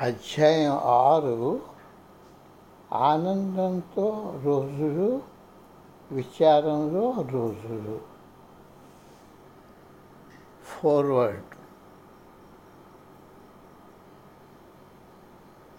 [0.00, 1.60] అధ్యాయం ఆరు
[2.92, 5.22] ఆనందంతో రోజులు
[6.12, 8.00] విచారంలో రోజులు.
[10.64, 11.42] ఫార్వర్డ్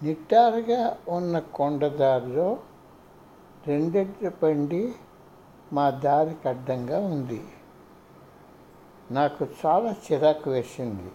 [0.04, 2.60] నిట్టారుగా ఉన్న కొండదారిలో
[3.68, 4.96] రెండెట్ల బండి
[5.74, 7.44] మా దారికి అడ్డంగా ఉంది.
[9.12, 11.12] నాకు చాలా చిరాకు వేసింది.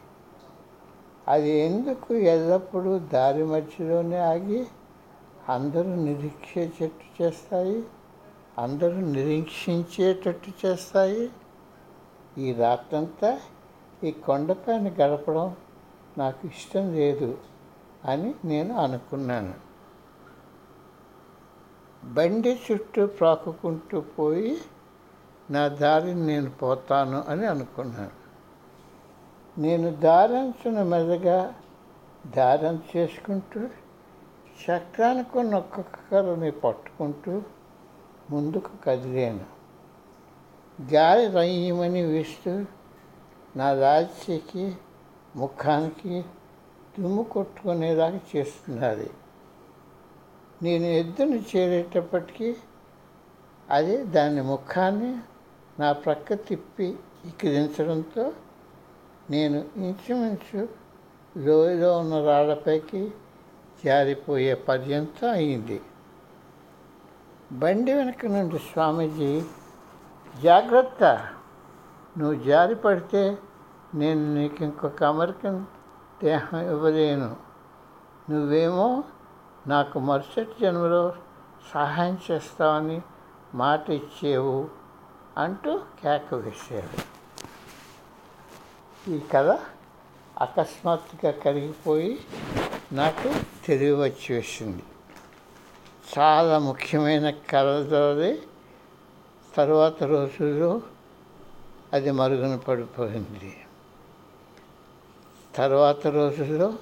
[1.29, 4.67] అది ఎందుకు ఎల్లప్పుడూ దారి మధ్యలోనే ఆగి
[5.49, 7.85] అందరూ నిరీక్షించేటట్టు చేస్తాయి?
[8.59, 11.31] అందరూ నిరీక్షించేటట్టు చేస్తాయి?
[12.39, 13.41] ఈ రాత్రంతా
[14.05, 15.57] ఈ కొండపైన గడపడం
[16.19, 17.39] నాకు ఇష్టం లేదు
[18.05, 19.55] అని నేను అనుకున్నాను.
[22.05, 24.59] బండి చుట్టూ ప్రాకుకుంటూ పోయి
[25.51, 28.26] నా దారిని నేను పోతాను అని అనుకున్నాను.
[29.59, 31.55] నేను దారించిన మెదగా
[32.27, 33.61] దారం చేసుకుంటూ
[34.65, 37.43] చక్రానికి ఉన్న ఒక్కొక్క కర్రని పట్టుకుంటూ
[38.31, 39.45] ముందుకు కదిలాను.
[40.93, 42.65] గాలి రయ్యమని వేస్తూ
[43.57, 44.77] నా రాజ్యకి
[45.37, 46.25] ముఖానికి
[46.99, 49.11] దుమ్ము కొట్టుకునేలాగా చేస్తున్నది.
[50.63, 52.57] నేను ఎద్దును చేరేటప్పటికీ
[53.71, 55.19] అది దాని ముఖాన్ని
[55.81, 58.33] నా ప్రక్క తిప్పి ఇక్కిరించడంతో
[59.31, 60.61] నేను ఇంచుమించు
[61.37, 63.01] లోయలో ఉన్న రాళ్ళపైకి
[63.85, 65.79] జారిపోయే పర్యంతం అయింది.
[67.53, 69.33] బండి వెనక నుండి స్వామీజీ
[70.43, 71.03] జాగ్రత్త!
[72.19, 73.23] నువ్వు జారి పడితే
[73.95, 75.61] నేను నీకు ఇంకొక అమెరికన్
[76.23, 77.31] దేహం ఇవ్వలేను.
[78.31, 78.89] నువ్వేమో
[79.67, 81.05] నాకు మరుసటి జన్మలో
[81.73, 82.99] సహాయం చేస్తావని
[83.55, 84.57] మాట ఇచ్చేవు
[85.39, 86.99] అంటూ కేక వేసేవి
[89.09, 89.59] ఈ కథ
[90.41, 92.19] అకస్మాత్తుగా కరిగిపోయి
[92.93, 93.35] నాకు
[93.67, 94.83] తెలివి వచ్చి వేసింది.
[96.19, 98.43] చాలా ముఖ్యమైన కథది
[99.57, 100.83] తరువాత రోజుల్లో
[101.93, 103.57] అది మరుగున పడిపోయింది.
[105.55, 106.75] తర్వాత రోజుల్లో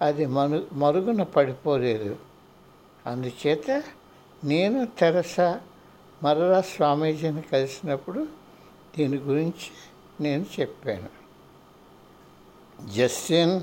[0.00, 2.16] అది మను మరుగున పడిపోలేదు.
[3.06, 3.82] అందుచేత
[4.44, 5.40] నేను తెరస
[6.22, 8.26] మరలా స్వామీజీని కలిసినప్పుడు
[8.98, 9.70] దీని గురించి
[10.20, 11.17] నేను చెప్పాను.
[12.86, 13.60] జస్టిన్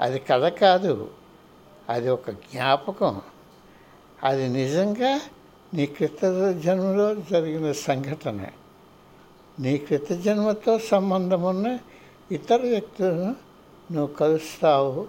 [0.00, 1.10] అది కథ కాదు.
[1.88, 3.20] అది ఒక జ్ఞాపకం.
[4.24, 5.20] అది నిజంగా
[5.74, 6.24] నీ క్రిత
[6.64, 8.46] జన్మలో జరిగిన సంఘటన.
[9.60, 11.78] నీ క్రిత జన్మతో సంబంధం ఉన్న
[12.32, 13.36] ఇతర వ్యక్తులను
[13.92, 15.08] నువ్వు కలుస్తావు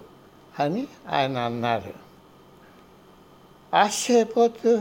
[0.58, 1.92] అని ఆయన అన్నారు.
[3.76, 4.78] ఆశ్చర్యపోతూ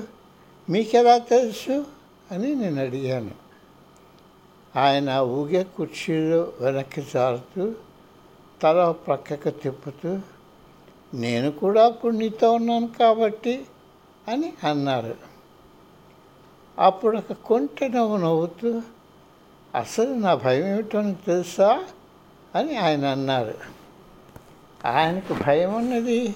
[0.70, 1.86] మీకెలా తెలుసు?
[2.32, 3.32] అని నేను అడిగాను.
[4.80, 7.76] ఆయన ఊగే కుర్చీలో వెనక్కి జారుతూ
[8.62, 10.20] తల ప్రక్కకు తిప్పుతూ
[11.14, 13.66] నేను కూడా అప్పుడు నీతో ఉన్నాను కాబట్టి
[14.28, 15.16] అని అన్నారు.
[16.80, 18.82] అప్పుడు ఒక కొంటె నవ్వు నవ్వుతూ
[19.76, 21.84] అసలు నా భయం ఏమిటో నీకు తెలుసా?
[22.56, 23.54] అని ఆయన అన్నారు.
[24.86, 26.36] ఆయనకు భయం ఉన్నది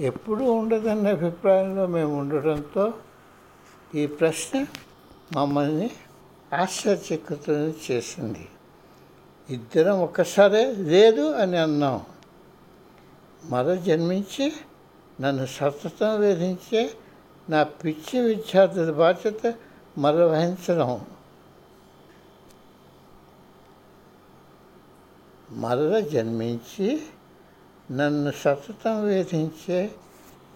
[0.00, 2.92] ఎప్పుడూ ఉండదన్న అభిప్రాయంలో మేము ఉండడంతో
[3.94, 4.66] ఈ ప్రశ్న
[5.36, 5.90] మమ్మల్ని
[6.54, 8.48] ఆశ్చర్యచకితులను చేసింది.
[9.50, 12.06] ఇద్దరం ఒక్కసారే లేదు అని అన్నాం.
[13.44, 14.52] మర జన్మించి
[15.20, 16.90] నన్ను సతతం వేధించే
[17.50, 19.54] నా పిచ్చి విద్యార్థుల బాధ్యత
[19.98, 21.00] మర వహించడం.
[25.50, 27.02] మరల జన్మించి
[27.90, 29.90] నన్ను సతతం వేధించే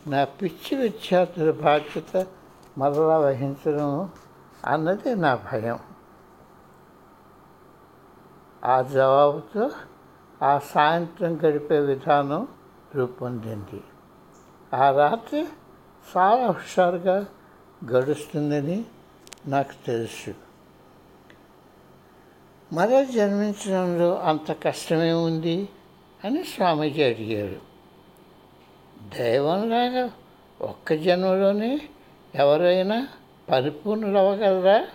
[0.06, 2.26] నా పిచ్చి విద్యార్థుల బాధ్యత
[2.78, 4.10] మరలా వహించడం
[4.64, 5.78] అన్నది నా భయం.
[8.66, 9.70] ఆ జవాబుతో
[10.42, 12.48] ఆ సాయంత్రం గడిపే విధానం
[12.94, 13.82] రూపొందింది.
[14.76, 15.46] ఆ రాత్రి
[16.16, 17.26] చాలా హుషారుగా
[17.84, 18.84] గడుస్తుందని
[19.46, 20.34] నాకు తెలుసు.
[22.72, 25.68] మరో జన్మించడంలో అంత కష్టమే ఉంది
[26.24, 27.60] అని స్వామీజీ అడిగారు.
[29.18, 30.10] దైవంలాగా
[30.60, 31.80] ఒక్క జన్మలోనే
[32.34, 33.08] ఎవరైనా
[33.50, 34.86] పరిపూర్ణులు అవ్వగలరా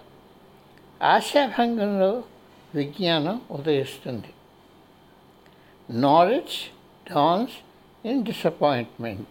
[1.07, 2.23] ఆశాభంగంలో
[2.75, 4.33] విజ్ఞానం ఉదయిస్తుంది.
[5.89, 6.53] నాలెడ్జ్
[7.13, 7.53] డాన్స్
[8.07, 9.29] ఇన్ డిసప్పాయింట్మెంట్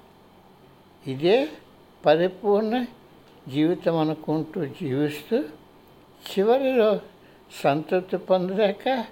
[1.09, 1.49] ఇదే
[2.07, 2.85] పరిపూర్ణ
[3.49, 5.39] జీవితం అనుకుంటూ జీవిస్తూ
[6.31, 7.01] చివరిలో
[7.63, 9.05] సంతృప్తి పొందలేక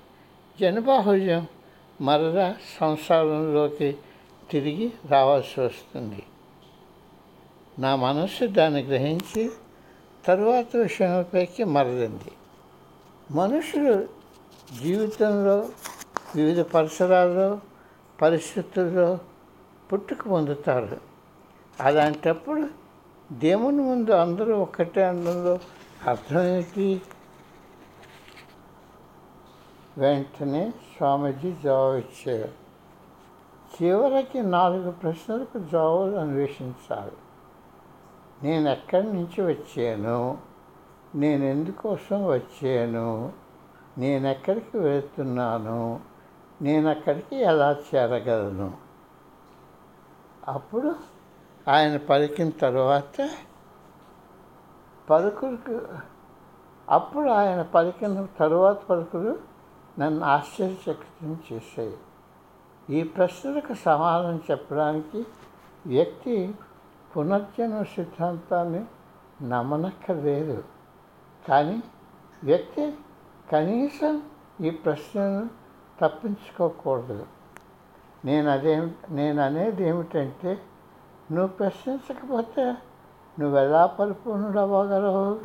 [0.60, 1.46] జనబాహుల్యం
[2.00, 3.96] మరలా సంసారంలోకి
[4.50, 6.22] తిరిగి రావాల్సి వస్తుంది.
[7.78, 9.50] నా మనస్సు దాన్ని గ్రహించి
[10.26, 12.32] తరువాత విషయంపైకి మరలింది.
[13.30, 14.08] మనుషులు
[14.82, 15.68] జీవితంలో
[16.36, 17.60] వివిధ పరిసరాల్లో
[18.22, 19.18] పరిస్థితుల్లో
[19.92, 21.00] పుట్టుక పొందుతారు.
[21.80, 22.68] అలాంటప్పుడు
[23.32, 25.58] దేవుని ముందు అందరూ ఒక్కటే అనడంలో
[26.06, 27.00] అర్థం
[29.98, 32.52] వెంటనే స్వామీజీ జవాబు ఇచ్చారు.
[33.82, 37.12] చివరికి నాలుగు ప్రశ్నలకు జవాబులు అన్వేషించాలి
[38.42, 40.38] నేను ఎక్కడి నుంచి వచ్చాను?
[41.14, 43.32] నేను ఎందుకోసం వచ్చాను?
[43.98, 46.00] నేను ఎక్కడికి వెళ్తున్నాను?
[46.62, 48.72] నేను అక్కడికి ఎలా చేరగలను?
[50.48, 50.94] అప్పుడు
[51.68, 53.30] ఆయన పలికిన తర్వాత
[55.10, 55.80] పలుకులకు
[56.88, 59.38] అప్పుడు ఆయన పలికిన తరువాత పలుకులు
[59.98, 61.96] నన్ను ఆశ్చర్యచకితం చేశాయి.
[62.90, 65.26] ఈ ప్రశ్నలకు సమాధానం చెప్పడానికి
[65.86, 66.54] వ్యక్తి
[67.16, 68.84] పునర్జన్మ సిద్ధాంతాన్ని
[69.48, 70.75] నమ్మనక్కర్లేదు.
[71.48, 71.82] కానీ
[72.44, 72.94] వ్యక్తి
[73.52, 74.22] కనీసం
[74.60, 75.50] ఈ ప్రశ్నను
[76.00, 77.26] తప్పించుకోకూడదు.
[78.24, 80.62] నేను అదే నేను అనేది ఏమిటంటే
[81.32, 82.74] నువ్వు ప్రశ్నించకపోతే
[83.38, 85.40] నువ్వు ఎలా పరిపూర్ణుడు అవ్వగలవు?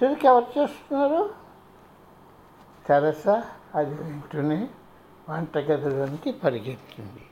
[0.00, 1.30] తిరిగి ఎవరు చేస్తున్నారు?
[2.86, 3.28] తెరస?
[3.74, 4.70] అది వింటూనే
[5.30, 7.26] వంటగదిలోనికి పరిగెత్తింది.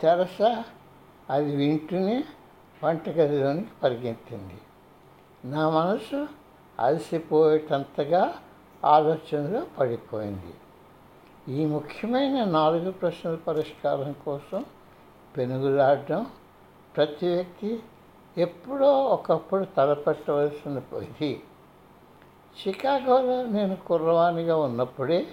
[0.00, 0.64] తెరస?
[1.30, 2.24] అది వింటూనే
[2.84, 4.60] వంటగదిలోనికి పరిగెత్తింది.
[5.44, 6.28] నా మనసు
[6.80, 8.34] అలసిపోయేటంతగా
[8.84, 10.54] ఆలోచనలో పడిపోయింది.
[11.52, 14.64] ఈ ముఖ్యమైన నాలుగు ప్రశ్నల పరిష్కారం కోసం
[15.36, 16.26] పెనుగులాడడం
[16.96, 17.80] ప్రతి వ్యక్తి
[18.38, 21.42] ఎప్పుడో ఒకప్పుడు తలపెట్టవలసిన ఇది
[22.66, 25.26] చికాగోలో నేను కుర్రవాణిగా ఉన్నప్పుడే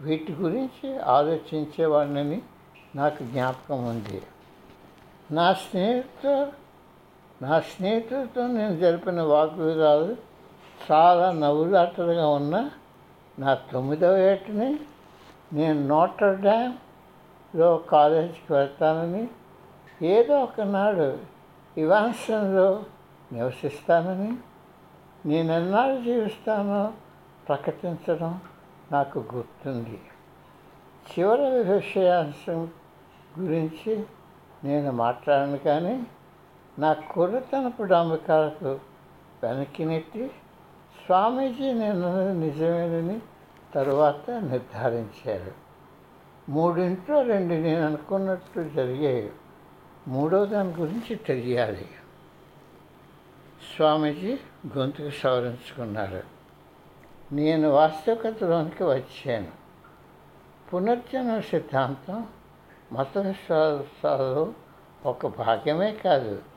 [0.00, 2.42] వీటి గురించి ఆలోచించేవాడిని
[2.96, 4.22] నాకు జ్ఞాపకం ఉంది.
[5.30, 6.63] నా స్నేహితుడు
[7.42, 10.16] నా స్నేహితులతో నేను జరిపిన వాగ్వివాదాలు
[10.90, 12.70] చాలా నవ్వులాటలుగా ఉన్న
[13.38, 14.78] నా తొమ్మిదవ ఏటని
[15.52, 19.28] నేను నోటర్ డ్యామ్లో కాలేజీకి వెళ్తానని
[20.02, 21.18] ఏదో ఒకనాడు
[21.76, 22.82] ఇవాన్సన్లో
[23.32, 24.32] నివసిస్తానని
[25.26, 26.92] నేను ఎన్నాళ్ళు జీవిస్తానో
[27.48, 28.40] ప్రకటించడం
[28.92, 30.00] నాకు గుర్తుంది.
[31.06, 32.68] చివరి విషయాంశం
[33.38, 34.04] గురించి
[34.64, 36.02] నేను మాట్లాడను కానీ
[36.78, 38.80] నా కుర్రతనపు డాంబికాలకు
[39.42, 40.30] వెనక్కి నెట్టి
[41.06, 43.20] స్వామీజీ నేను నిజమేనని
[43.74, 45.52] తరువాత నిర్ధారించారు.
[46.48, 49.32] మూడింట్లో రెండు నేను అనుకున్నట్టు జరిగాయి
[50.08, 51.88] మూడో దాని గురించి తెలియాలి.
[53.76, 54.38] స్వామీజీ
[54.78, 56.22] గొంతుకు సవరించుకున్నారు.
[57.32, 59.52] నేను వాస్తవికతలోనికి వచ్చాను.
[60.74, 62.26] పునర్జన్మ సిద్ధాంతం
[62.92, 64.54] మత విశ్వాసాలు
[65.06, 66.53] ఒక భాగ్యమే కాదు.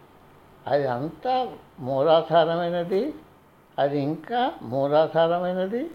[0.67, 3.13] అది అంతా మూలాధారమైనది
[3.79, 5.91] అది ఇంకా మూలాధారమైనది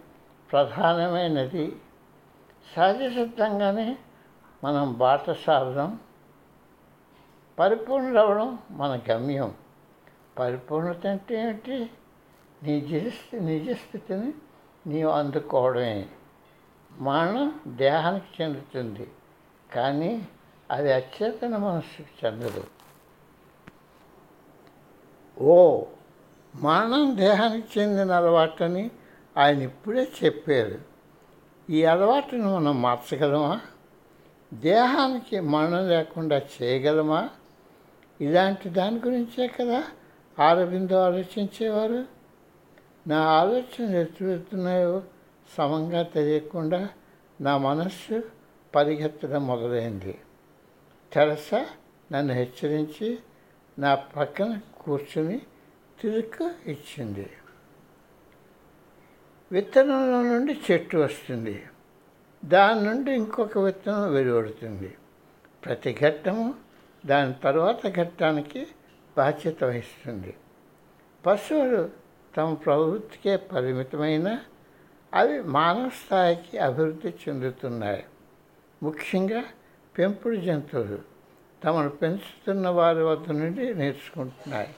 [0.53, 1.77] ప్రధానమైనది.
[2.77, 3.97] సహజ సిద్ధంగానే
[4.65, 5.99] మనం బాట సారడం
[7.59, 9.55] పరిపూర్ణులవడం మన గమ్యం.
[10.39, 11.91] పరిపూర్ణత అంటే ఏమిటి
[12.63, 14.33] నిజ నిజస్థితిని
[14.87, 16.07] నీవు అందుకోవడమే.
[16.99, 19.11] మరణం దేహానికి చెందుతుంది
[19.75, 20.29] కానీ
[20.71, 22.65] అది అచేతన మనస్సుకు చెందదు.
[25.41, 25.83] ఓ
[26.55, 28.91] మరణం దేహానికి చెందిన అలవాటని
[29.37, 30.79] ఆయన ఇప్పుడే చెప్పారు.
[31.71, 33.61] ఈ అలవాటును మనం మార్చగలమా?
[34.55, 37.29] దేహానికి మరణం లేకుండా చేయగలమా?
[38.21, 39.83] ఇలాంటి దాని గురించే కదా
[40.39, 42.05] ఆరబిందో ఆలోచించేవారు.
[43.07, 45.03] నా ఆలోచనలు ఎత్తువెత్తున్నాయో
[45.57, 46.89] సమంగా తెలియకుండా
[47.41, 48.23] నా మనస్సు
[48.75, 50.19] పరిగెత్తడం మొదలైంది.
[51.13, 51.51] తెరస
[52.13, 53.19] నన్ను హెచ్చరించి
[53.79, 55.43] నా పక్కన కూర్చుని
[56.01, 57.31] తిరుక్కు ఇచ్చింది.
[59.53, 61.63] విత్తనంలో నుండి చెట్టు వస్తుంది.
[62.45, 64.95] దాని నుండి ఇంకొక విత్తనం వెలువడుతుంది.
[65.65, 66.55] ప్రతి ఘట్టము
[67.07, 68.67] దాని తర్వాత ఘట్టానికి
[69.17, 70.37] బాధ్యత వహిస్తుంది.
[71.27, 71.91] పశువులు
[72.37, 74.39] తమ ప్రవృత్తికే పరిమితమైన
[75.15, 78.05] అవి మానవ స్థాయికి అభివృద్ధి చెందుతున్నాయి.
[78.83, 79.45] ముఖ్యంగా
[79.99, 81.12] పెంపుడు జంతువులు.
[81.65, 84.75] తమను పెంచుతున్న వారి వద్ద నుండి నేర్చుకుంటున్నాయి.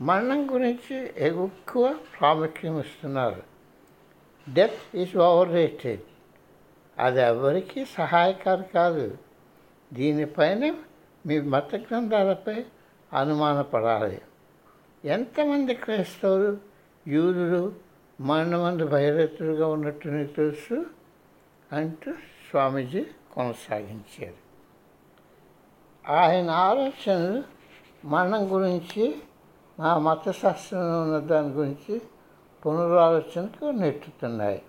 [0.00, 3.42] మరణం గురించి ఎక్కువ ప్రాముఖ్యం ఇస్తున్నారు.
[4.52, 6.00] డెత్ ఈజ్ ఓవర్ రేటెడ్
[6.98, 9.18] అది ఎవరికీ సహాయకారి కాదు.
[9.92, 10.74] దీనిపైన
[11.26, 12.64] మీ మత గ్రంథాలపై
[13.12, 14.20] అనుమానపడాలి.
[15.04, 16.58] ఎంతమంది క్రైస్తవులు
[17.08, 17.74] యూదులు
[18.20, 20.86] మరణమంది భైరతులుగా ఉన్నట్టు నీకు తెలుసు?
[21.72, 24.47] అంటూ స్వామీజీ కొనసాగించారు.
[26.08, 27.42] ఆయన ఆలోచనలు
[28.04, 29.22] మరణం గురించి
[29.80, 32.02] నా మతశాస్త్రంలో ఉన్న దాని గురించి
[32.66, 34.62] పునరాలోచనకు నెట్టుతున్నాయి.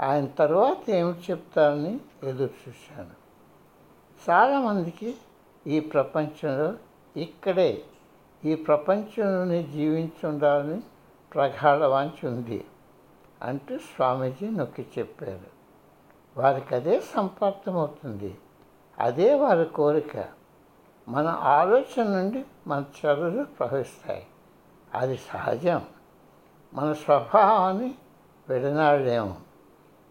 [0.00, 3.10] ఆయన తర్వాత ఏమి చెప్తారని ఎదురు చూశాను.
[4.30, 5.14] చాలామందికి
[5.66, 6.74] ఈ ప్రపంచంలో
[7.16, 7.82] ఇక్కడే
[8.44, 10.82] ఈ ప్రపంచంలోనే జీవించుండాలని
[11.34, 11.82] ప్రగాఢ
[12.26, 12.64] ఉంది
[13.42, 15.58] అంటూ స్వామీజీ నొక్కి చెప్పారు.
[16.40, 18.38] వారికి అదే సంపార్థమవుతుంది.
[18.98, 20.38] అదే వారి కోరిక.
[21.08, 24.26] మన ఆలోచన నుండి మన చర్యలు ప్రవహిస్తాయి.
[24.94, 25.82] అది సహజం.
[26.74, 27.94] మన స్వభావాన్ని
[28.48, 29.36] విడనాడలేము.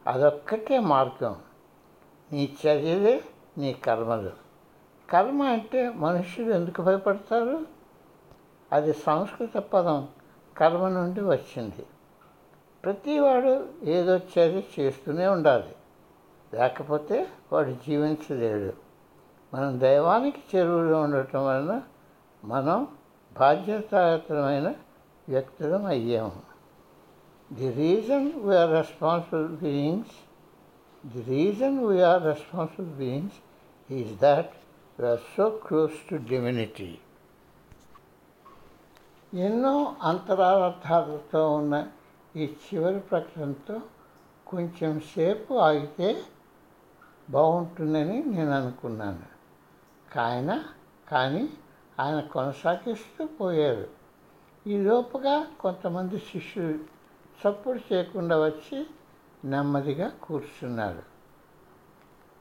[0.08, 1.36] అదొక్కటే మార్గం.
[2.32, 3.24] నీ చర్యలే
[3.58, 4.32] నీ కర్మలు.
[5.10, 7.66] కర్మ అంటే మనుషులు ఎందుకు భయపడతారు?
[8.72, 10.08] అది సంస్కృత పదం.
[10.58, 11.86] కర్మ నుండి వచ్చింది.
[12.84, 15.76] ప్రతివాడు ఏదో చర్య చేస్తూనే ఉండాలి.
[16.54, 18.87] లేకపోతే వాడు జీవించలేడు.
[19.54, 21.74] మనం దైవానికి చెరువులో ఉండటం వలన
[22.44, 22.80] మనం
[23.36, 24.68] బాధ్యతాయుతమైన
[25.28, 26.42] వ్యక్తులం అయ్యాము.
[27.52, 30.18] The reason we are responsible beings
[31.04, 33.40] the reason we are responsible beings
[33.90, 34.54] is that
[35.00, 36.90] we are so close to divinity
[39.46, 39.74] ఎన్నో
[40.10, 41.76] అంతరార్థాలతో ఉన్న
[42.36, 43.78] ఈ చివరి ప్రకటనతో
[44.48, 46.10] కొంచెం సేపు ఆగితే
[47.30, 49.26] బాగుంటుందని నేను అనుకున్నాను.
[50.14, 50.64] కాయన?
[51.12, 51.50] కానీ
[52.00, 53.88] ఆయన కొనసాగిస్తూ పోయారు.
[54.68, 56.80] ఈ లోపుగా కొంతమంది శిష్యులు
[57.42, 58.86] చప్పుడు చేయకుండా వచ్చి
[59.46, 61.04] నెమ్మదిగా కూర్చున్నారు.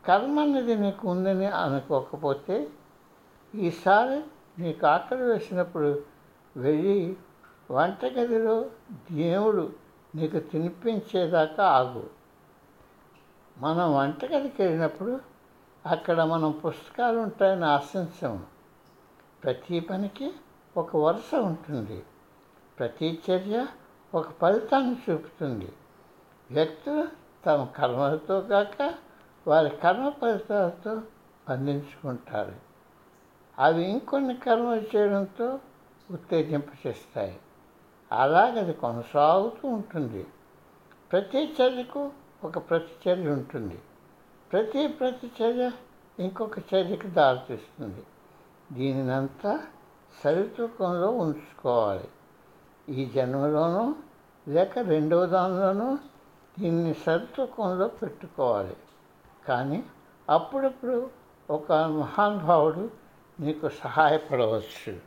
[0.06, 2.68] కర్మ అనేది నీకు ఉందని అనుకోకపోతే
[3.54, 4.22] ఈసారి
[4.62, 6.02] నీకు ఆకలి వేసినప్పుడు
[6.56, 7.16] వెళ్ళి
[7.70, 8.70] వంటగదిలో
[9.12, 9.72] దేవుడు
[10.14, 12.10] నీకు తినిపించేదాకా ఆగు.
[13.58, 15.20] మనం వంటగదికి వెళ్ళినప్పుడు
[15.86, 18.40] అక్కడ మనం పుస్తకాలు ఉంటాయని ఆశించము.
[19.44, 20.32] ప్రతి పనికి
[20.76, 22.04] ఒక వరుస ఉంటుంది.
[22.78, 23.66] ప్రతి చర్య
[24.14, 25.72] ఒక ఫలితాన్ని చూపుతుంది.
[26.50, 27.08] వ్యక్తులు
[27.46, 28.94] తమ కర్మలతో కాక
[29.46, 31.02] వారి కర్మ ఫలితాలతో
[31.48, 32.52] బంధించుకుంటారు
[33.58, 35.58] అవి ఇంకొన్ని కర్మలు చేయడంతో
[36.10, 37.40] ఉత్తేజింపచేస్తాయి.
[38.12, 40.26] అలాగది కొనసాగుతూ ఉంటుంది.
[41.12, 42.10] ప్రతి చర్యకు
[42.44, 43.78] ఒక ప్రతిచర్య ఉంటుంది.
[44.52, 45.70] ప్రతి ప్రతి చర్య
[46.18, 48.02] ఇంకొక చర్యకు దారితీస్తుంది.
[48.72, 49.60] దీనినంతా
[50.24, 52.08] సరితూకంలో ఉంచుకోవాలి.
[52.88, 53.94] ఈ జన్మలోనూ
[54.48, 55.98] లేక రెండవ దానిలోనూ
[56.58, 58.76] దీన్ని సరితూకంలో పెట్టుకోవాలి.
[59.48, 59.84] కానీ
[60.30, 61.10] అప్పుడప్పుడు
[61.50, 62.90] ఒక మహానుభావుడు
[63.40, 65.00] నీకు సహాయపడవచ్చు.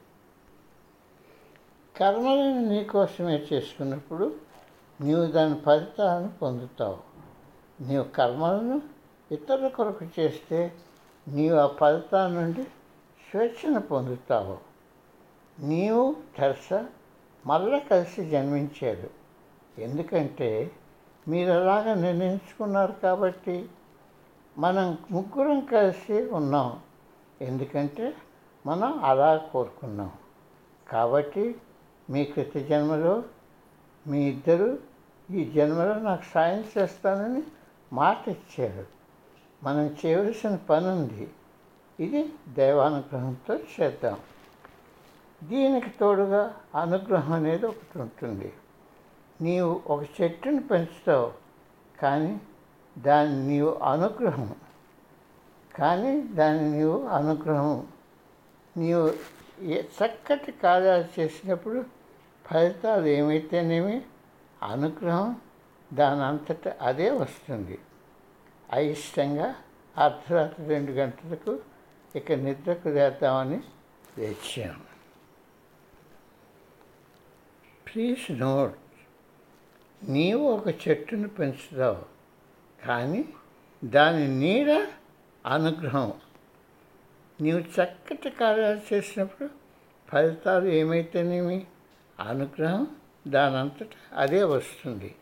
[1.98, 4.36] కర్మలను నీకోసమే చేసుకున్నప్పుడు
[5.02, 6.98] నీవు దాని ఫలితాలను పొందుతావు.
[7.82, 8.99] నీవు కర్మలను
[9.32, 10.74] ఇతరుల కొరకు చేస్తే
[11.28, 12.64] నీవు ఆ ఫలితాల నుండి
[13.32, 14.58] స్వేచ్ఛను పొందుతావు.
[15.60, 16.86] నీవు తెరస
[17.46, 19.10] మళ్ళా కలిసి జన్మించారు.
[19.82, 20.72] ఎందుకంటే
[21.28, 23.70] మీరు అలాగ నిర్ణయించుకున్నారు కాబట్టి
[24.58, 26.80] మనం ముగ్గురం కలిసి ఉన్నాం.
[27.42, 28.14] ఎందుకంటే
[28.66, 30.12] మనం అలా కోరుకున్నాం.
[30.90, 31.56] కాబట్టి
[32.10, 33.24] మీ కృత జన్మలో
[34.08, 34.80] మీ ఇద్దరు
[35.32, 37.44] ఈ జన్మలో నాకు సాయం చేస్తానని
[37.94, 38.99] మాట ఇచ్చారు.
[39.64, 41.30] మనం చేయవలసిన పని ఉంది
[42.00, 44.20] ఇది దైవానుగ్రహంతో చేద్దాం.
[45.44, 48.54] దీనికి తోడుగా అనుగ్రహం అనేది ఒకటి ఉంటుంది.
[49.42, 51.32] నీవు ఒక చెట్టును పెంచుతావు
[52.02, 52.42] కానీ
[52.98, 54.56] దాని నీవు అనుగ్రహం
[55.76, 57.88] కానీ దాని నీవు అనుగ్రహం
[58.78, 59.08] నీవు
[60.00, 61.86] చక్కటి కార్యాలు చేసినప్పుడు
[62.46, 64.02] ఫలితాలు ఏమైతేనేమి?
[64.64, 65.36] అనుగ్రహం
[65.94, 67.80] దాని అంతటా అదే వస్తుంది.
[68.72, 69.56] అయిష్టంగా
[69.98, 71.60] అర్ధరాత్రి రెండు గంటలకు
[72.16, 73.60] ఇక నిద్రకు చేద్దామని
[74.18, 74.90] లేచాను
[77.88, 78.76] ప్లీజ్ నోట్
[80.10, 82.06] నీవు ఒక చెట్టును పెంచుతావు
[82.86, 83.30] కానీ
[83.84, 84.88] దాని నీడ
[85.46, 86.14] అనుగ్రహం.
[87.42, 89.50] నీవు చక్కటి కార్యాలు చేసినప్పుడు
[90.10, 91.68] ఫలితాలు ఏమైతేనేమి?
[92.20, 92.88] అనుగ్రహం
[93.28, 95.16] దానంతట అదే వస్తుంది.